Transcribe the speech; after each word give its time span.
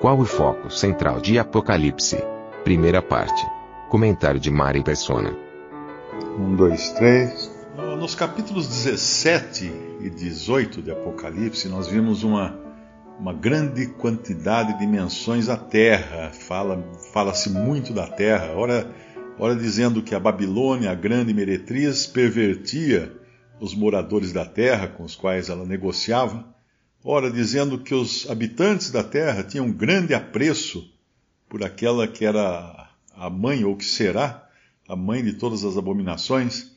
Qual 0.00 0.18
o 0.18 0.24
foco 0.24 0.70
central 0.70 1.20
de 1.20 1.38
Apocalipse? 1.38 2.16
Primeira 2.64 3.02
parte. 3.02 3.46
Comentário 3.90 4.40
de 4.40 4.50
Mari 4.50 4.82
Persona. 4.82 5.36
Um, 6.38 6.56
dois, 6.56 6.90
três. 6.92 7.54
Nos 7.98 8.14
capítulos 8.14 8.66
17 8.66 9.70
e 10.00 10.08
18 10.08 10.80
de 10.80 10.90
Apocalipse, 10.90 11.68
nós 11.68 11.86
vimos 11.86 12.22
uma 12.22 12.58
uma 13.18 13.34
grande 13.34 13.88
quantidade 13.88 14.78
de 14.78 14.86
menções 14.86 15.50
à 15.50 15.56
terra. 15.58 16.30
Fala, 16.30 16.82
fala-se 17.12 17.50
muito 17.50 17.92
da 17.92 18.06
terra. 18.06 18.54
Ora, 18.56 18.90
ora 19.38 19.54
dizendo 19.54 20.02
que 20.02 20.14
a 20.14 20.18
Babilônia, 20.18 20.90
a 20.90 20.94
grande 20.94 21.34
meretriz, 21.34 22.06
pervertia 22.06 23.12
os 23.60 23.74
moradores 23.74 24.32
da 24.32 24.46
terra 24.46 24.88
com 24.88 25.04
os 25.04 25.14
quais 25.14 25.50
ela 25.50 25.66
negociava. 25.66 26.42
Ora, 27.02 27.30
dizendo 27.30 27.78
que 27.78 27.94
os 27.94 28.28
habitantes 28.28 28.90
da 28.90 29.02
terra 29.02 29.42
tinham 29.42 29.72
grande 29.72 30.12
apreço 30.12 30.86
por 31.48 31.64
aquela 31.64 32.06
que 32.06 32.26
era 32.26 32.90
a 33.14 33.30
mãe, 33.30 33.64
ou 33.64 33.74
que 33.74 33.86
será 33.86 34.46
a 34.86 34.94
mãe 34.94 35.24
de 35.24 35.32
todas 35.32 35.64
as 35.64 35.78
abominações. 35.78 36.70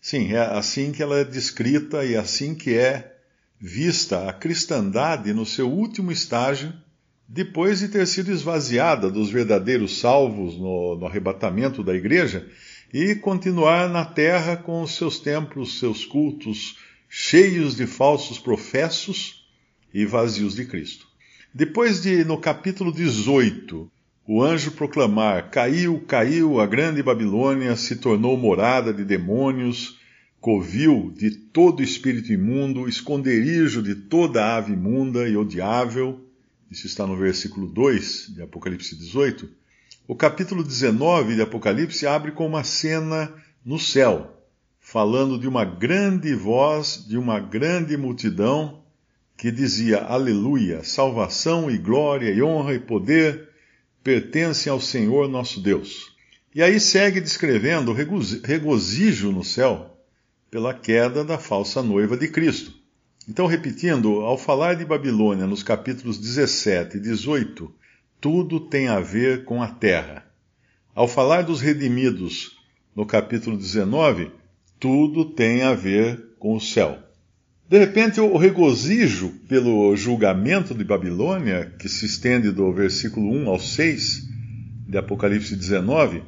Sim, 0.00 0.32
é 0.32 0.40
assim 0.40 0.90
que 0.90 1.00
ela 1.00 1.18
é 1.18 1.24
descrita 1.24 2.04
e 2.04 2.14
é 2.14 2.18
assim 2.18 2.56
que 2.56 2.76
é 2.76 3.16
vista 3.60 4.28
a 4.28 4.32
cristandade 4.32 5.32
no 5.32 5.46
seu 5.46 5.70
último 5.70 6.10
estágio, 6.10 6.72
depois 7.28 7.78
de 7.78 7.88
ter 7.88 8.06
sido 8.06 8.32
esvaziada 8.32 9.08
dos 9.08 9.30
verdadeiros 9.30 9.98
salvos 10.00 10.58
no, 10.58 10.96
no 10.96 11.06
arrebatamento 11.06 11.84
da 11.84 11.94
igreja, 11.94 12.48
e 12.92 13.14
continuar 13.14 13.88
na 13.88 14.04
terra 14.04 14.56
com 14.56 14.82
os 14.82 14.96
seus 14.96 15.20
templos, 15.20 15.78
seus 15.78 16.04
cultos, 16.04 16.78
cheios 17.08 17.76
de 17.76 17.86
falsos 17.86 18.38
professos 18.38 19.37
e 19.92 20.04
vazios 20.04 20.54
de 20.54 20.64
Cristo. 20.64 21.06
Depois 21.52 22.02
de, 22.02 22.24
no 22.24 22.38
capítulo 22.38 22.92
18, 22.92 23.90
o 24.26 24.42
anjo 24.42 24.72
proclamar: 24.72 25.50
Caiu, 25.50 26.00
caiu, 26.06 26.60
a 26.60 26.66
grande 26.66 27.02
Babilônia 27.02 27.74
se 27.76 27.96
tornou 27.96 28.36
morada 28.36 28.92
de 28.92 29.04
demônios 29.04 29.98
covil 30.40 31.12
de 31.16 31.30
todo 31.30 31.82
espírito 31.82 32.32
imundo, 32.32 32.88
esconderijo 32.88 33.82
de 33.82 33.94
toda 33.94 34.56
ave 34.56 34.72
imunda 34.72 35.28
e 35.28 35.36
odiável. 35.36 36.24
Isso 36.70 36.86
está 36.86 37.06
no 37.06 37.16
versículo 37.16 37.66
2 37.66 38.34
de 38.34 38.42
Apocalipse 38.42 38.94
18. 38.94 39.48
O 40.06 40.14
capítulo 40.14 40.62
19 40.62 41.34
de 41.34 41.42
Apocalipse 41.42 42.06
abre 42.06 42.32
com 42.32 42.46
uma 42.46 42.62
cena 42.62 43.32
no 43.64 43.78
céu, 43.78 44.42
falando 44.78 45.38
de 45.38 45.48
uma 45.48 45.64
grande 45.64 46.34
voz, 46.34 47.04
de 47.08 47.16
uma 47.16 47.40
grande 47.40 47.96
multidão 47.96 48.84
que 49.38 49.52
dizia: 49.52 49.98
Aleluia, 49.98 50.82
salvação 50.82 51.70
e 51.70 51.78
glória 51.78 52.30
e 52.30 52.42
honra 52.42 52.74
e 52.74 52.80
poder 52.80 53.48
pertencem 54.02 54.70
ao 54.70 54.80
Senhor 54.80 55.28
nosso 55.28 55.60
Deus. 55.60 56.14
E 56.52 56.60
aí 56.60 56.80
segue 56.80 57.20
descrevendo 57.20 57.92
o 57.92 57.94
regozijo 57.94 59.30
no 59.30 59.44
céu 59.44 59.96
pela 60.50 60.74
queda 60.74 61.24
da 61.24 61.38
falsa 61.38 61.82
noiva 61.82 62.16
de 62.16 62.26
Cristo. 62.26 62.74
Então, 63.28 63.46
repetindo, 63.46 64.20
ao 64.22 64.36
falar 64.36 64.74
de 64.74 64.84
Babilônia 64.84 65.46
nos 65.46 65.62
capítulos 65.62 66.18
17 66.18 66.96
e 66.96 67.00
18, 67.00 67.72
tudo 68.20 68.58
tem 68.58 68.88
a 68.88 68.98
ver 68.98 69.44
com 69.44 69.62
a 69.62 69.68
terra. 69.68 70.26
Ao 70.94 71.06
falar 71.06 71.42
dos 71.42 71.60
redimidos 71.60 72.56
no 72.96 73.06
capítulo 73.06 73.56
19, 73.56 74.32
tudo 74.80 75.26
tem 75.26 75.62
a 75.62 75.74
ver 75.74 76.34
com 76.38 76.56
o 76.56 76.60
céu. 76.60 77.07
De 77.68 77.76
repente, 77.76 78.18
o 78.18 78.38
regozijo 78.38 79.28
pelo 79.46 79.94
julgamento 79.94 80.74
de 80.74 80.82
Babilônia, 80.82 81.70
que 81.78 81.86
se 81.86 82.06
estende 82.06 82.50
do 82.50 82.72
versículo 82.72 83.30
1 83.30 83.46
ao 83.46 83.58
6 83.58 84.26
de 84.88 84.96
Apocalipse 84.96 85.54
19, 85.54 86.22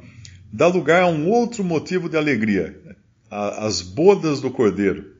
dá 0.53 0.67
lugar 0.67 1.01
a 1.01 1.07
um 1.07 1.27
outro 1.27 1.63
motivo 1.63 2.07
de 2.07 2.15
alegria, 2.15 2.79
as 3.31 3.81
bodas 3.81 4.39
do 4.39 4.51
cordeiro, 4.51 5.15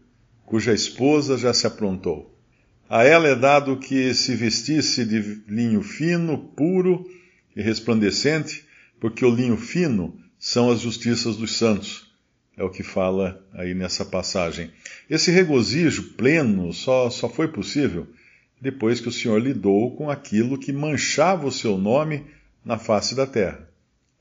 cuja 0.45 0.73
esposa 0.73 1.39
já 1.39 1.55
se 1.55 1.65
aprontou. 1.65 2.37
A 2.87 3.03
ela 3.03 3.27
é 3.27 3.35
dado 3.35 3.77
que 3.77 4.13
se 4.13 4.35
vestisse 4.35 5.03
de 5.03 5.41
linho 5.47 5.81
fino, 5.81 6.37
puro 6.37 7.03
e 7.55 7.63
resplandecente, 7.63 8.63
porque 8.99 9.25
o 9.25 9.33
linho 9.33 9.57
fino 9.57 10.19
são 10.37 10.69
as 10.69 10.81
justiças 10.81 11.35
dos 11.35 11.57
santos. 11.57 12.10
É 12.61 12.63
o 12.63 12.69
que 12.69 12.83
fala 12.83 13.43
aí 13.53 13.73
nessa 13.73 14.05
passagem. 14.05 14.69
Esse 15.09 15.31
regozijo 15.31 16.13
pleno 16.13 16.71
só, 16.71 17.09
só 17.09 17.27
foi 17.27 17.47
possível 17.47 18.05
depois 18.61 19.01
que 19.01 19.09
o 19.09 19.11
Senhor 19.11 19.41
lidou 19.41 19.95
com 19.95 20.11
aquilo 20.11 20.59
que 20.59 20.71
manchava 20.71 21.47
o 21.47 21.51
seu 21.51 21.75
nome 21.75 22.23
na 22.63 22.77
face 22.77 23.15
da 23.15 23.25
terra, 23.25 23.67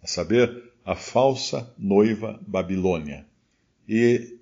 a 0.03 0.07
saber, 0.07 0.73
a 0.83 0.97
falsa 0.97 1.71
noiva 1.79 2.41
Babilônia 2.47 3.27
e 3.87 4.39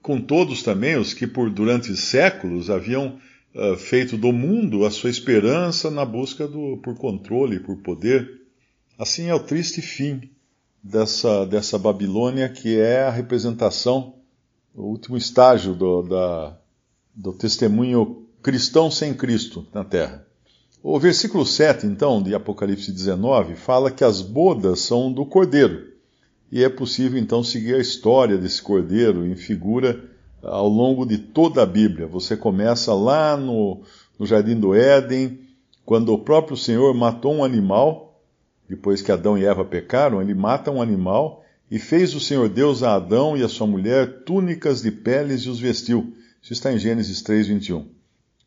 com 0.00 0.18
todos 0.18 0.62
também 0.62 0.96
os 0.96 1.12
que 1.12 1.26
por 1.26 1.50
durante 1.50 1.94
séculos 1.94 2.70
haviam 2.70 3.20
uh, 3.54 3.76
feito 3.76 4.16
do 4.16 4.32
mundo 4.32 4.86
a 4.86 4.90
sua 4.90 5.10
esperança 5.10 5.90
na 5.90 6.06
busca 6.06 6.48
do, 6.48 6.78
por 6.78 6.96
controle, 6.96 7.60
por 7.60 7.76
poder. 7.82 8.40
Assim 8.98 9.28
é 9.28 9.34
o 9.34 9.40
triste 9.40 9.82
fim 9.82 10.30
dessa, 10.82 11.46
dessa 11.46 11.78
Babilônia 11.78 12.48
que 12.48 12.78
é 12.78 13.02
a 13.04 13.10
representação, 13.10 14.14
o 14.74 14.82
último 14.82 15.16
estágio 15.16 15.74
do, 15.74 16.02
da, 16.02 16.56
do 17.14 17.32
testemunho 17.32 18.26
cristão 18.42 18.90
sem 18.90 19.14
Cristo 19.14 19.66
na 19.72 19.84
terra. 19.84 20.26
O 20.82 20.98
versículo 20.98 21.46
7, 21.46 21.86
então, 21.86 22.20
de 22.20 22.34
Apocalipse 22.34 22.90
19, 22.90 23.54
fala 23.54 23.90
que 23.90 24.02
as 24.02 24.20
bodas 24.20 24.80
são 24.80 25.12
do 25.12 25.24
cordeiro. 25.24 25.92
E 26.50 26.64
é 26.64 26.68
possível 26.68 27.20
então 27.20 27.44
seguir 27.44 27.76
a 27.76 27.80
história 27.80 28.36
desse 28.36 28.60
cordeiro 28.60 29.24
em 29.24 29.36
figura 29.36 30.04
ao 30.42 30.68
longo 30.68 31.06
de 31.06 31.18
toda 31.18 31.62
a 31.62 31.66
Bíblia. 31.66 32.08
Você 32.08 32.36
começa 32.36 32.92
lá 32.92 33.36
no, 33.36 33.82
no 34.18 34.26
Jardim 34.26 34.58
do 34.58 34.74
Éden, 34.74 35.38
quando 35.84 36.12
o 36.12 36.18
próprio 36.18 36.56
Senhor 36.56 36.92
matou 36.94 37.32
um 37.32 37.44
animal, 37.44 38.11
depois 38.74 39.00
que 39.00 39.12
Adão 39.12 39.38
e 39.38 39.44
Eva 39.44 39.64
pecaram, 39.64 40.20
ele 40.20 40.34
mata 40.34 40.70
um 40.70 40.82
animal 40.82 41.44
e 41.70 41.78
fez 41.78 42.14
o 42.14 42.20
Senhor 42.20 42.48
Deus 42.48 42.82
a 42.82 42.94
Adão 42.96 43.36
e 43.36 43.42
a 43.42 43.48
sua 43.48 43.66
mulher 43.66 44.24
túnicas 44.24 44.82
de 44.82 44.90
peles 44.90 45.42
e 45.42 45.48
os 45.48 45.60
vestiu. 45.60 46.14
Isso 46.42 46.52
está 46.52 46.72
em 46.72 46.78
Gênesis 46.78 47.22
3, 47.22 47.48
21. 47.48 47.86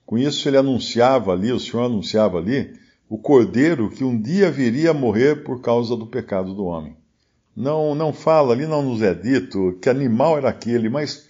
Com 0.06 0.18
isso, 0.18 0.47
ele 0.47 0.58
anunciava 0.58 1.31
ali, 1.31 1.52
o 1.52 1.59
Senhor 1.59 1.84
anunciava 1.84 2.38
ali, 2.38 2.74
o 3.09 3.18
cordeiro 3.18 3.90
que 3.90 4.03
um 4.03 4.19
dia 4.19 4.52
viria 4.52 4.91
a 4.91 4.94
morrer 4.94 5.44
por 5.44 5.62
causa 5.62 5.96
do 5.96 6.06
pecado 6.06 6.53
do 6.53 6.66
homem 6.66 6.96
não, 7.56 7.96
não 7.96 8.12
fala, 8.12 8.53
ali 8.53 8.68
não 8.68 8.84
nos 8.84 9.02
é 9.02 9.13
dito 9.13 9.78
que 9.81 9.90
animal 9.90 10.38
era 10.38 10.50
aquele, 10.50 10.90
mas 10.90 11.30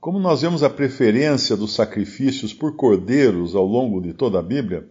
como 0.00 0.18
nós 0.18 0.42
vemos 0.42 0.62
a 0.62 0.70
preferência 0.70 1.56
dos 1.56 1.74
sacrifícios 1.74 2.52
por 2.52 2.74
cordeiros 2.74 3.54
ao 3.54 3.64
longo 3.64 4.00
de 4.00 4.12
toda 4.12 4.40
a 4.40 4.42
Bíblia, 4.42 4.88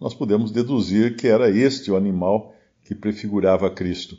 nós 0.00 0.14
podemos 0.14 0.50
deduzir 0.50 1.16
que 1.16 1.28
era 1.28 1.50
este 1.50 1.90
o 1.90 1.96
animal 1.96 2.54
que 2.88 2.94
prefigurava 2.94 3.68
Cristo. 3.68 4.16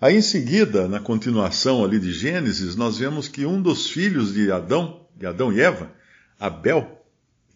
Aí 0.00 0.16
em 0.16 0.22
seguida, 0.22 0.88
na 0.88 0.98
continuação 0.98 1.84
ali 1.84 2.00
de 2.00 2.10
Gênesis, 2.10 2.74
nós 2.74 2.96
vemos 2.96 3.28
que 3.28 3.44
um 3.44 3.60
dos 3.60 3.90
filhos 3.90 4.32
de 4.32 4.50
Adão, 4.50 5.06
de 5.14 5.26
Adão 5.26 5.52
e 5.52 5.60
Eva, 5.60 5.92
Abel, 6.40 7.04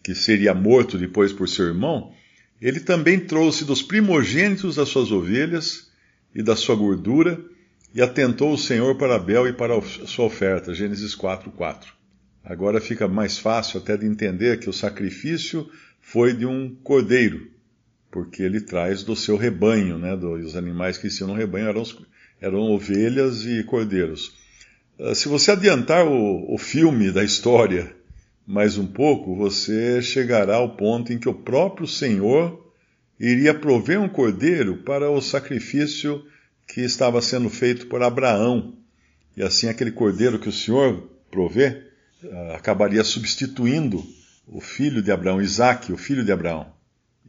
que 0.03 0.13
seria 0.13 0.53
morto 0.53 0.95
depois 0.95 1.33
por 1.33 1.49
seu 1.49 1.65
irmão, 1.65 2.13
ele 2.61 2.79
também 2.79 3.19
trouxe 3.19 3.65
dos 3.65 3.81
primogênitos 3.81 4.75
das 4.75 4.89
suas 4.89 5.11
ovelhas 5.11 5.89
e 6.35 6.43
da 6.43 6.55
sua 6.55 6.75
gordura 6.75 7.43
e 7.91 7.99
atentou 7.99 8.53
o 8.53 8.57
Senhor 8.57 8.95
para 8.95 9.15
Abel 9.15 9.47
e 9.47 9.53
para 9.53 9.75
a 9.75 9.81
sua 9.81 10.25
oferta. 10.25 10.71
Gênesis 10.71 11.15
4, 11.15 11.49
4. 11.49 11.91
Agora 12.43 12.79
fica 12.79 13.07
mais 13.07 13.39
fácil 13.39 13.79
até 13.79 13.97
de 13.97 14.05
entender 14.05 14.59
que 14.59 14.69
o 14.69 14.73
sacrifício 14.73 15.67
foi 15.99 16.31
de 16.31 16.45
um 16.45 16.75
cordeiro, 16.83 17.52
porque 18.13 18.43
ele 18.43 18.61
traz 18.61 19.01
do 19.01 19.15
seu 19.15 19.35
rebanho, 19.35 19.97
né? 19.97 20.13
Os 20.13 20.55
animais 20.55 20.99
que 20.99 21.09
tinham 21.09 21.29
no 21.29 21.33
rebanho 21.33 21.67
eram, 21.67 21.83
eram 22.39 22.59
ovelhas 22.59 23.43
e 23.43 23.63
cordeiros. 23.63 24.35
Ah, 24.99 25.15
se 25.15 25.27
você 25.27 25.51
adiantar 25.51 26.05
o, 26.05 26.53
o 26.53 26.57
filme 26.59 27.11
da 27.11 27.23
história 27.23 27.91
mais 28.45 28.77
um 28.77 28.85
pouco, 28.85 29.35
você 29.35 29.99
chegará 29.99 30.57
ao 30.57 30.75
ponto 30.75 31.11
em 31.11 31.17
que 31.17 31.27
o 31.27 31.33
próprio 31.33 31.87
Senhor 31.87 32.71
iria 33.19 33.51
prover 33.51 33.99
um 33.99 34.07
cordeiro 34.07 34.77
para 34.77 35.09
o 35.09 35.19
sacrifício 35.19 36.23
que 36.67 36.81
estava 36.81 37.19
sendo 37.19 37.49
feito 37.49 37.87
por 37.87 38.03
Abraão. 38.03 38.75
E 39.35 39.41
assim 39.41 39.67
aquele 39.67 39.91
cordeiro 39.91 40.37
que 40.37 40.49
o 40.49 40.53
Senhor 40.53 41.09
provê 41.31 41.81
ah, 42.31 42.57
acabaria 42.57 43.03
substituindo 43.03 44.05
o 44.47 44.61
filho 44.61 45.01
de 45.01 45.11
Abraão, 45.11 45.41
Isaac, 45.41 45.91
o 45.91 45.97
filho 45.97 46.23
de 46.23 46.31
Abraão. 46.31 46.71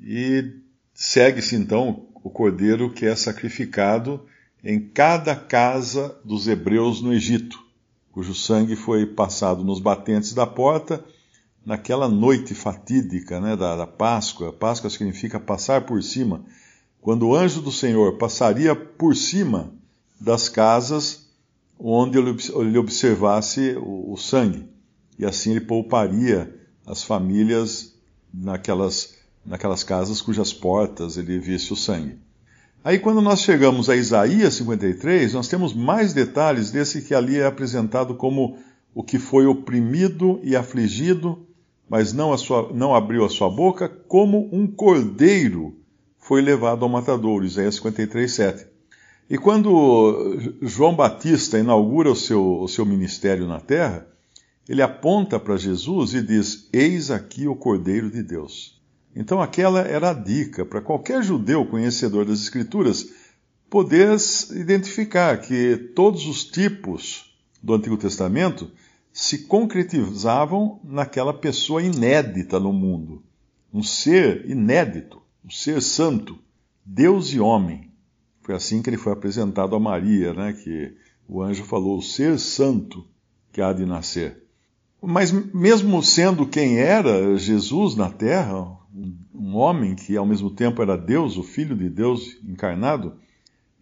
E 0.02 0.62
segue-se 0.94 1.56
então 1.56 2.06
o 2.22 2.30
cordeiro 2.30 2.90
que 2.90 3.04
é 3.04 3.14
sacrificado 3.14 4.24
em 4.62 4.80
cada 4.80 5.36
casa 5.36 6.18
dos 6.24 6.48
hebreus 6.48 7.02
no 7.02 7.12
Egito, 7.12 7.62
cujo 8.10 8.34
sangue 8.34 8.76
foi 8.76 9.04
passado 9.04 9.62
nos 9.62 9.80
batentes 9.80 10.32
da 10.32 10.46
porta 10.46 11.04
naquela 11.64 12.08
noite 12.08 12.54
fatídica 12.54 13.40
né, 13.40 13.56
da, 13.56 13.76
da 13.76 13.86
Páscoa. 13.86 14.52
Páscoa 14.52 14.88
significa 14.88 15.40
passar 15.40 15.84
por 15.84 16.02
cima. 16.02 16.44
Quando 17.00 17.26
o 17.26 17.34
anjo 17.34 17.60
do 17.60 17.72
Senhor 17.72 18.16
passaria 18.16 18.74
por 18.74 19.16
cima 19.16 19.72
das 20.20 20.48
casas 20.48 21.28
onde 21.78 22.18
ele 22.18 22.78
observasse 22.78 23.76
o, 23.76 24.12
o 24.12 24.16
sangue, 24.16 24.68
e 25.18 25.24
assim 25.24 25.50
ele 25.50 25.60
pouparia 25.60 26.54
as 26.86 27.02
famílias 27.02 27.94
naquelas, 28.32 29.14
naquelas 29.44 29.84
casas 29.84 30.20
cujas 30.20 30.52
portas 30.52 31.16
ele 31.16 31.38
visse 31.38 31.72
o 31.72 31.76
sangue. 31.76 32.18
Aí, 32.82 32.98
quando 32.98 33.22
nós 33.22 33.40
chegamos 33.40 33.88
a 33.88 33.96
Isaías 33.96 34.54
53, 34.54 35.32
nós 35.32 35.48
temos 35.48 35.72
mais 35.72 36.12
detalhes 36.12 36.70
desse 36.70 37.02
que 37.02 37.14
ali 37.14 37.38
é 37.38 37.46
apresentado 37.46 38.14
como 38.14 38.58
o 38.94 39.02
que 39.02 39.18
foi 39.18 39.46
oprimido 39.46 40.38
e 40.42 40.54
afligido 40.54 41.46
mas 41.88 42.12
não, 42.12 42.36
sua, 42.36 42.72
não 42.72 42.94
abriu 42.94 43.24
a 43.24 43.28
sua 43.28 43.48
boca, 43.50 43.88
como 43.88 44.48
um 44.52 44.66
cordeiro 44.66 45.76
foi 46.18 46.40
levado 46.40 46.82
ao 46.84 46.88
matadouro. 46.88 47.44
Isaías 47.44 47.76
53, 47.76 48.32
7. 48.32 48.66
E 49.28 49.38
quando 49.38 50.56
João 50.62 50.94
Batista 50.94 51.58
inaugura 51.58 52.10
o 52.10 52.16
seu, 52.16 52.60
o 52.60 52.68
seu 52.68 52.84
ministério 52.84 53.46
na 53.46 53.60
terra, 53.60 54.06
ele 54.68 54.82
aponta 54.82 55.38
para 55.38 55.56
Jesus 55.56 56.14
e 56.14 56.22
diz: 56.22 56.68
Eis 56.72 57.10
aqui 57.10 57.46
o 57.46 57.56
Cordeiro 57.56 58.10
de 58.10 58.22
Deus. 58.22 58.82
Então, 59.14 59.40
aquela 59.40 59.80
era 59.80 60.10
a 60.10 60.14
dica 60.14 60.64
para 60.64 60.80
qualquer 60.80 61.22
judeu 61.22 61.64
conhecedor 61.64 62.24
das 62.24 62.40
Escrituras 62.40 63.08
poder 63.70 64.16
identificar 64.52 65.40
que 65.40 65.76
todos 65.94 66.26
os 66.26 66.44
tipos 66.44 67.34
do 67.62 67.74
Antigo 67.74 67.96
Testamento 67.96 68.70
se 69.12 69.46
concretizavam 69.46 70.80
naquela 70.82 71.32
pessoa 71.32 71.82
inédita 71.82 72.58
no 72.58 72.72
mundo, 72.72 73.22
um 73.72 73.82
ser 73.82 74.48
inédito, 74.50 75.22
um 75.44 75.50
ser 75.50 75.80
santo, 75.80 76.38
Deus 76.84 77.32
e 77.32 77.38
homem. 77.38 77.92
Foi 78.42 78.54
assim 78.54 78.82
que 78.82 78.90
ele 78.90 78.96
foi 78.96 79.12
apresentado 79.12 79.74
a 79.76 79.80
Maria, 79.80 80.34
né, 80.34 80.52
que 80.52 80.96
o 81.28 81.40
anjo 81.40 81.64
falou, 81.64 81.98
o 81.98 82.02
ser 82.02 82.38
santo 82.38 83.06
que 83.52 83.62
há 83.62 83.72
de 83.72 83.86
nascer. 83.86 84.43
Mas 85.06 85.32
mesmo 85.32 86.02
sendo 86.02 86.46
quem 86.46 86.78
era 86.78 87.36
Jesus 87.36 87.96
na 87.96 88.10
terra, 88.10 88.78
um 89.34 89.56
homem 89.56 89.94
que 89.94 90.16
ao 90.16 90.26
mesmo 90.26 90.50
tempo 90.50 90.82
era 90.82 90.96
Deus, 90.96 91.36
o 91.36 91.42
Filho 91.42 91.76
de 91.76 91.88
Deus 91.88 92.38
encarnado, 92.44 93.14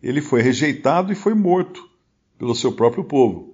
ele 0.03 0.21
foi 0.21 0.43
rejeitado 0.43 1.13
e 1.13 1.17
foi 1.17 1.35
morto 1.35 1.89
pelo 2.39 2.55
seu 2.55 2.73
próprio 2.73 3.05
povo 3.05 3.53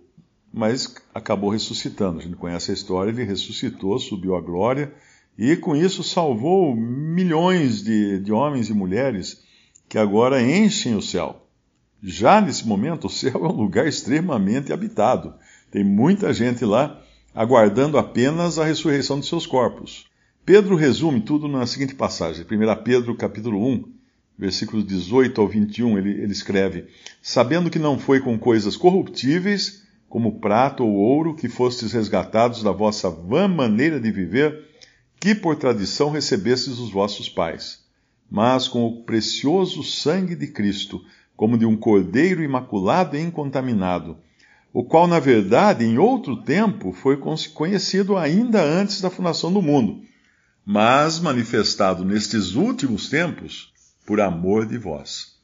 mas 0.52 0.94
acabou 1.14 1.50
ressuscitando. 1.50 2.18
A 2.18 2.22
gente 2.22 2.36
conhece 2.36 2.70
a 2.70 2.74
história, 2.74 3.10
ele 3.10 3.24
ressuscitou, 3.24 3.98
subiu 3.98 4.34
à 4.34 4.40
glória 4.40 4.92
e 5.36 5.56
com 5.56 5.76
isso 5.76 6.02
salvou 6.02 6.74
milhões 6.74 7.82
de, 7.82 8.18
de 8.20 8.32
homens 8.32 8.68
e 8.68 8.74
mulheres 8.74 9.42
que 9.88 9.98
agora 9.98 10.42
enchem 10.42 10.96
o 10.96 11.02
céu. 11.02 11.46
Já 12.02 12.40
nesse 12.40 12.66
momento, 12.66 13.06
o 13.06 13.10
céu 13.10 13.44
é 13.44 13.48
um 13.48 13.56
lugar 13.56 13.86
extremamente 13.86 14.72
habitado. 14.72 15.34
Tem 15.70 15.84
muita 15.84 16.32
gente 16.32 16.64
lá 16.64 17.00
aguardando 17.38 17.98
apenas 17.98 18.58
a 18.58 18.64
ressurreição 18.64 19.20
de 19.20 19.26
seus 19.26 19.46
corpos. 19.46 20.06
Pedro 20.44 20.74
resume 20.74 21.20
tudo 21.20 21.46
na 21.46 21.68
seguinte 21.68 21.94
passagem, 21.94 22.44
1 22.44 22.82
Pedro 22.82 23.14
capítulo 23.14 23.64
1, 23.64 23.84
versículos 24.36 24.84
18 24.84 25.40
ao 25.40 25.46
21, 25.46 25.98
ele, 25.98 26.20
ele 26.20 26.32
escreve, 26.32 26.86
Sabendo 27.22 27.70
que 27.70 27.78
não 27.78 27.96
foi 27.96 28.18
com 28.18 28.36
coisas 28.36 28.76
corruptíveis, 28.76 29.84
como 30.08 30.40
prata 30.40 30.82
ou 30.82 30.92
ouro, 30.92 31.32
que 31.32 31.48
fostes 31.48 31.92
resgatados 31.92 32.64
da 32.64 32.72
vossa 32.72 33.08
vã 33.08 33.46
maneira 33.46 34.00
de 34.00 34.10
viver, 34.10 34.64
que 35.20 35.32
por 35.32 35.54
tradição 35.54 36.10
recebestes 36.10 36.80
os 36.80 36.90
vossos 36.90 37.28
pais, 37.28 37.84
mas 38.28 38.66
com 38.66 38.84
o 38.84 39.04
precioso 39.04 39.84
sangue 39.84 40.34
de 40.34 40.48
Cristo, 40.48 41.00
como 41.36 41.56
de 41.56 41.64
um 41.64 41.76
cordeiro 41.76 42.42
imaculado 42.42 43.16
e 43.16 43.20
incontaminado, 43.20 44.16
o 44.72 44.84
qual, 44.84 45.06
na 45.06 45.18
verdade, 45.18 45.84
em 45.84 45.98
outro 45.98 46.42
tempo 46.42 46.92
foi 46.92 47.18
conhecido 47.54 48.16
ainda 48.16 48.62
antes 48.62 49.00
da 49.00 49.10
fundação 49.10 49.52
do 49.52 49.62
mundo, 49.62 50.02
mas 50.64 51.18
manifestado 51.18 52.04
nestes 52.04 52.54
últimos 52.54 53.08
tempos 53.08 53.72
por 54.06 54.20
amor 54.20 54.66
de 54.66 54.76
vós. 54.76 55.38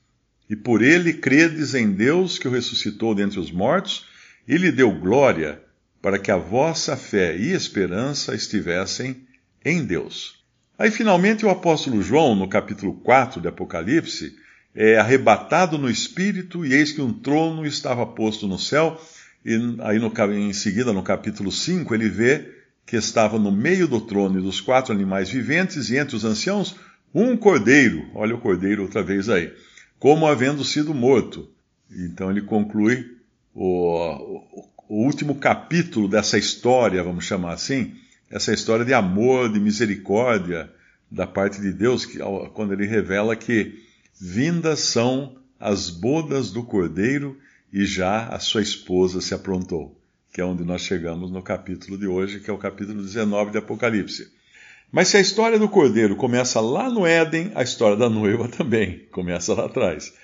E 0.48 0.54
por 0.54 0.82
ele 0.82 1.14
credes 1.14 1.74
em 1.74 1.90
Deus 1.90 2.38
que 2.38 2.46
o 2.46 2.50
ressuscitou 2.50 3.14
dentre 3.14 3.40
os 3.40 3.50
mortos, 3.50 4.06
e 4.46 4.58
lhe 4.58 4.70
deu 4.70 4.92
glória 4.92 5.62
para 6.02 6.18
que 6.18 6.30
a 6.30 6.36
vossa 6.36 6.96
fé 6.96 7.34
e 7.34 7.52
esperança 7.52 8.34
estivessem 8.34 9.26
em 9.64 9.82
Deus. 9.82 10.44
Aí, 10.78 10.90
finalmente, 10.90 11.46
o 11.46 11.48
apóstolo 11.48 12.02
João, 12.02 12.34
no 12.34 12.46
capítulo 12.46 12.92
4 13.00 13.40
de 13.40 13.48
Apocalipse, 13.48 14.36
é 14.74 14.98
arrebatado 14.98 15.78
no 15.78 15.88
espírito, 15.88 16.66
e 16.66 16.74
eis 16.74 16.92
que 16.92 17.00
um 17.00 17.12
trono 17.12 17.64
estava 17.64 18.04
posto 18.04 18.46
no 18.46 18.58
céu, 18.58 19.00
e 19.44 19.76
aí 19.80 19.98
no, 19.98 20.12
em 20.32 20.52
seguida, 20.52 20.92
no 20.92 21.02
capítulo 21.02 21.52
5, 21.52 21.94
ele 21.94 22.08
vê 22.08 22.50
que 22.86 22.96
estava 22.96 23.38
no 23.38 23.52
meio 23.52 23.86
do 23.86 24.00
trono 24.00 24.38
e 24.38 24.42
dos 24.42 24.60
quatro 24.60 24.92
animais 24.92 25.28
viventes, 25.28 25.90
e 25.90 25.96
entre 25.96 26.16
os 26.16 26.24
anciãos, 26.24 26.76
um 27.14 27.36
cordeiro, 27.36 28.08
olha 28.14 28.34
o 28.34 28.40
cordeiro 28.40 28.82
outra 28.82 29.02
vez 29.02 29.28
aí, 29.28 29.52
como 29.98 30.26
havendo 30.26 30.64
sido 30.64 30.94
morto. 30.94 31.48
Então 31.90 32.30
ele 32.30 32.42
conclui 32.42 33.16
o, 33.54 34.66
o 34.88 35.04
último 35.04 35.34
capítulo 35.36 36.08
dessa 36.08 36.38
história, 36.38 37.02
vamos 37.02 37.24
chamar 37.24 37.52
assim, 37.52 37.94
essa 38.30 38.52
história 38.52 38.84
de 38.84 38.94
amor, 38.94 39.52
de 39.52 39.60
misericórdia 39.60 40.70
da 41.10 41.26
parte 41.26 41.60
de 41.60 41.72
Deus, 41.72 42.04
que, 42.04 42.18
quando 42.52 42.72
ele 42.72 42.86
revela 42.86 43.36
que 43.36 43.82
vindas 44.20 44.80
são 44.80 45.36
as 45.60 45.88
bodas 45.88 46.50
do 46.50 46.62
cordeiro 46.62 47.38
e 47.74 47.84
já 47.84 48.28
a 48.28 48.38
sua 48.38 48.62
esposa 48.62 49.20
se 49.20 49.34
aprontou, 49.34 50.00
que 50.32 50.40
é 50.40 50.44
onde 50.44 50.62
nós 50.62 50.82
chegamos 50.82 51.32
no 51.32 51.42
capítulo 51.42 51.98
de 51.98 52.06
hoje, 52.06 52.38
que 52.38 52.48
é 52.48 52.52
o 52.52 52.58
capítulo 52.58 53.02
19 53.02 53.50
de 53.50 53.58
Apocalipse. 53.58 54.32
Mas 54.92 55.08
se 55.08 55.16
a 55.16 55.20
história 55.20 55.58
do 55.58 55.68
cordeiro 55.68 56.14
começa 56.14 56.60
lá 56.60 56.88
no 56.88 57.04
Éden, 57.04 57.50
a 57.52 57.64
história 57.64 57.96
da 57.96 58.08
noiva 58.08 58.46
também 58.56 59.00
começa 59.10 59.52
lá 59.54 59.64
atrás. 59.66 60.14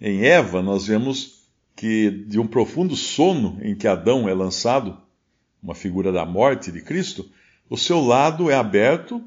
Em 0.00 0.24
Eva, 0.24 0.62
nós 0.62 0.86
vemos 0.86 1.44
que 1.76 2.10
de 2.10 2.40
um 2.40 2.46
profundo 2.46 2.96
sono 2.96 3.58
em 3.60 3.74
que 3.74 3.86
Adão 3.86 4.26
é 4.26 4.32
lançado, 4.32 4.96
uma 5.62 5.74
figura 5.74 6.10
da 6.10 6.24
morte 6.24 6.72
de 6.72 6.80
Cristo, 6.80 7.28
o 7.68 7.76
seu 7.76 8.00
lado 8.00 8.50
é 8.50 8.54
aberto, 8.54 9.22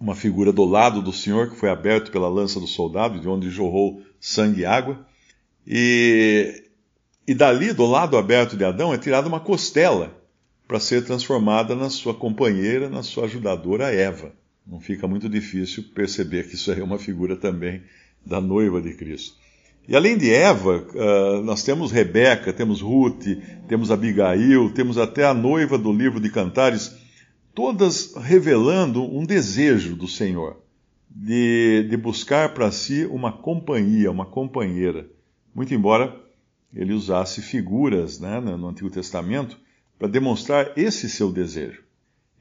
uma 0.00 0.14
figura 0.14 0.50
do 0.50 0.64
lado 0.64 1.02
do 1.02 1.12
Senhor 1.12 1.50
que 1.50 1.56
foi 1.58 1.68
aberto 1.68 2.10
pela 2.10 2.30
lança 2.30 2.58
do 2.58 2.66
soldado, 2.66 3.20
de 3.20 3.28
onde 3.28 3.50
jorrou 3.50 4.00
sangue 4.18 4.62
e 4.62 4.64
água, 4.64 5.06
e, 5.66 6.71
e 7.26 7.34
dali, 7.34 7.72
do 7.72 7.86
lado 7.86 8.16
aberto 8.16 8.56
de 8.56 8.64
Adão, 8.64 8.92
é 8.92 8.98
tirada 8.98 9.28
uma 9.28 9.40
costela 9.40 10.12
para 10.66 10.80
ser 10.80 11.04
transformada 11.04 11.74
na 11.74 11.90
sua 11.90 12.14
companheira, 12.14 12.88
na 12.88 13.02
sua 13.02 13.24
ajudadora 13.24 13.92
Eva. 13.92 14.32
Não 14.66 14.80
fica 14.80 15.06
muito 15.06 15.28
difícil 15.28 15.84
perceber 15.94 16.48
que 16.48 16.54
isso 16.54 16.72
é 16.72 16.82
uma 16.82 16.98
figura 16.98 17.36
também 17.36 17.82
da 18.24 18.40
noiva 18.40 18.80
de 18.80 18.94
Cristo. 18.94 19.36
E 19.86 19.96
além 19.96 20.16
de 20.16 20.32
Eva, 20.32 20.86
uh, 20.94 21.42
nós 21.42 21.62
temos 21.64 21.90
Rebeca, 21.90 22.52
temos 22.52 22.80
Ruth, 22.80 23.24
temos 23.68 23.90
Abigail, 23.90 24.72
temos 24.72 24.96
até 24.96 25.24
a 25.24 25.34
noiva 25.34 25.76
do 25.76 25.92
livro 25.92 26.20
de 26.20 26.30
Cantares, 26.30 26.96
todas 27.52 28.14
revelando 28.14 29.02
um 29.02 29.24
desejo 29.24 29.96
do 29.96 30.06
Senhor 30.06 30.62
de, 31.10 31.86
de 31.90 31.96
buscar 31.96 32.54
para 32.54 32.70
si 32.70 33.04
uma 33.06 33.32
companhia, 33.32 34.10
uma 34.10 34.24
companheira. 34.24 35.06
Muito 35.54 35.74
embora 35.74 36.16
ele 36.74 36.92
usasse 36.92 37.42
figuras 37.42 38.18
né, 38.18 38.40
no 38.40 38.68
Antigo 38.68 38.90
Testamento 38.90 39.58
para 39.98 40.08
demonstrar 40.08 40.72
esse 40.76 41.08
seu 41.08 41.30
desejo. 41.30 41.82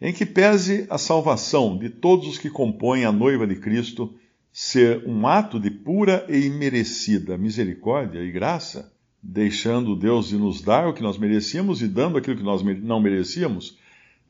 Em 0.01 0.11
que 0.11 0.25
pese 0.25 0.87
a 0.89 0.97
salvação 0.97 1.77
de 1.77 1.89
todos 1.89 2.27
os 2.27 2.37
que 2.37 2.49
compõem 2.49 3.05
a 3.05 3.11
noiva 3.11 3.45
de 3.45 3.55
Cristo 3.55 4.13
ser 4.51 5.07
um 5.07 5.27
ato 5.27 5.59
de 5.59 5.69
pura 5.69 6.25
e 6.27 6.45
imerecida 6.45 7.37
misericórdia 7.37 8.19
e 8.19 8.31
graça, 8.31 8.91
deixando 9.21 9.95
Deus 9.95 10.29
de 10.29 10.37
nos 10.37 10.61
dar 10.61 10.87
o 10.87 10.93
que 10.93 11.03
nós 11.03 11.17
merecíamos 11.17 11.81
e 11.81 11.87
dando 11.87 12.17
aquilo 12.17 12.35
que 12.35 12.43
nós 12.43 12.63
não 12.63 12.99
merecíamos, 12.99 13.77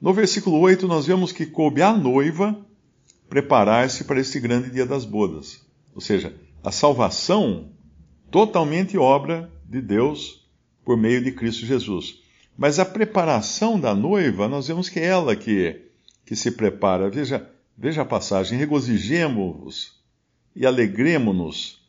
No 0.01 0.13
versículo 0.13 0.57
8, 0.59 0.87
nós 0.87 1.05
vemos 1.05 1.31
que 1.31 1.45
coube 1.45 1.81
à 1.83 1.93
noiva 1.93 2.57
preparar-se 3.29 4.03
para 4.03 4.19
este 4.19 4.39
grande 4.39 4.71
dia 4.71 4.85
das 4.85 5.05
bodas. 5.05 5.63
Ou 5.93 6.01
seja, 6.01 6.35
a 6.63 6.71
salvação 6.71 7.69
totalmente 8.31 8.97
obra 8.97 9.49
de 9.71 9.81
Deus 9.81 10.45
por 10.83 10.97
meio 10.97 11.23
de 11.23 11.31
Cristo 11.31 11.65
Jesus. 11.65 12.19
Mas 12.57 12.77
a 12.77 12.85
preparação 12.85 13.79
da 13.79 13.95
noiva, 13.95 14.47
nós 14.47 14.67
vemos 14.67 14.89
que 14.89 14.99
é 14.99 15.05
ela 15.05 15.35
que, 15.35 15.81
que 16.25 16.35
se 16.35 16.51
prepara. 16.51 17.09
Veja, 17.09 17.49
veja 17.77 18.01
a 18.01 18.05
passagem: 18.05 18.59
regozijemo-vos 18.59 19.99
e 20.53 20.65
alegremo-nos, 20.65 21.81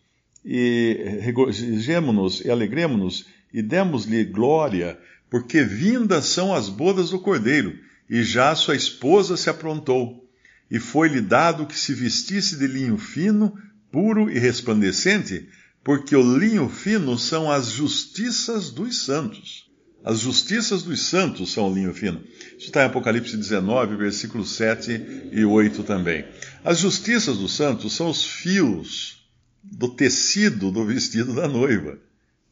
e 0.45 1.19
regozijemo-nos 1.21 2.45
e 2.45 2.51
alegremo-nos, 2.51 3.27
e 3.53 3.61
demos-lhe 3.61 4.25
glória, 4.25 4.99
porque 5.29 5.63
vindas 5.63 6.27
são 6.27 6.55
as 6.55 6.69
bodas 6.69 7.11
do 7.11 7.19
cordeiro, 7.19 7.77
e 8.09 8.23
já 8.23 8.55
sua 8.55 8.77
esposa 8.77 9.37
se 9.37 9.51
aprontou. 9.51 10.23
E 10.71 10.79
foi-lhe 10.79 11.21
dado 11.21 11.67
que 11.67 11.79
se 11.79 11.93
vestisse 11.93 12.57
de 12.57 12.67
linho 12.67 12.97
fino, 12.97 13.53
puro 13.91 14.31
e 14.31 14.39
resplandecente, 14.39 15.49
porque 15.85 16.15
o 16.15 16.39
linho 16.39 16.69
fino 16.69 17.19
são 17.19 17.51
as 17.51 17.71
justiças 17.71 18.71
dos 18.71 19.05
santos. 19.05 19.71
As 20.05 20.21
justiças 20.21 20.83
dos 20.83 21.03
santos 21.03 21.53
são 21.53 21.71
o 21.71 21.75
linho 21.75 21.95
fino. 21.95 22.23
Isso 22.59 22.67
está 22.67 22.83
em 22.83 22.87
Apocalipse 22.87 23.37
19, 23.37 23.97
versículos 23.97 24.57
7 24.57 25.31
e 25.31 25.45
8 25.45 25.83
também. 25.85 26.25
As 26.65 26.79
justiças 26.79 27.39
dos 27.39 27.55
santos 27.55 27.95
são 27.95 28.11
os 28.11 28.25
fios 28.25 29.25
do 29.63 29.89
tecido 29.89 30.73
do 30.73 30.85
vestido 30.85 31.35
da 31.35 31.47
noiva. 31.47 31.99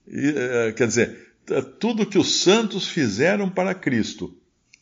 E, 0.06 0.32
é, 0.36 0.72
quer 0.72 0.86
dizer, 0.86 1.32
tudo 1.80 2.06
que 2.06 2.18
os 2.18 2.40
santos 2.40 2.88
fizeram 2.88 3.50
para 3.50 3.74
Cristo 3.74 4.36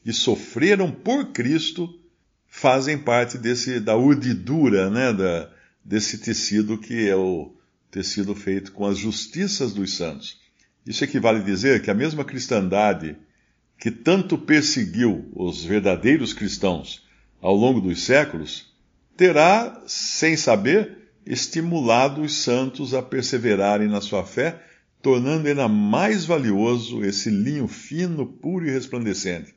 e 0.05 0.12
sofreram 0.12 0.90
por 0.90 1.33
Cristo 1.33 1.99
fazem 2.47 2.99
parte 2.99 3.38
desse, 3.38 3.81
da 3.81 3.97
urdidura, 3.97 4.90
né, 4.90 5.12
da, 5.12 5.50
desse 5.85 6.19
tecido 6.19 6.78
que 6.78 7.09
é 7.09 7.17
o, 7.17 7.55
tecido 7.90 8.35
feito 8.35 8.73
com 8.73 8.87
as 8.87 8.99
justiças 8.99 9.73
dos 9.73 9.97
santos. 9.97 10.40
Isso 10.87 11.04
equivale 11.04 11.38
a 11.38 11.45
dizer 11.45 11.83
que 11.83 11.90
a 11.90 11.95
mesma 11.95 12.25
cristandade 12.25 13.16
que 13.78 13.90
tanto 13.90 14.37
perseguiu 14.37 15.30
os 15.35 15.64
verdadeiros 15.64 16.33
cristãos 16.33 17.07
ao 17.40 17.54
longo 17.54 17.80
dos 17.80 18.02
séculos, 18.02 18.66
terá, 19.16 19.83
sem 19.87 20.37
saber, 20.37 21.11
estimulado 21.25 22.23
os 22.23 22.35
santos 22.42 22.92
a 22.95 23.02
perseverarem 23.02 23.88
na 23.88 24.00
sua 24.00 24.25
fé, 24.25 24.61
tornando 25.00 25.47
ainda 25.47 25.68
mais 25.68 26.25
valioso 26.25 27.04
esse 27.04 27.30
linho 27.30 27.68
fino, 27.68 28.26
puro 28.26 28.66
e 28.66 28.71
resplandecente. 28.71 29.54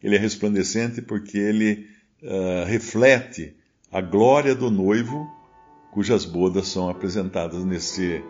Ele 0.00 0.14
é 0.14 0.18
resplandecente 0.18 1.02
porque 1.02 1.36
ele 1.36 1.88
uh, 2.22 2.64
reflete 2.66 3.54
a 3.90 4.00
glória 4.00 4.54
do 4.54 4.70
noivo 4.70 5.26
cujas 5.96 6.26
bodas 6.26 6.68
são 6.68 6.90
apresentadas 6.90 7.64
nesse, 7.64 8.22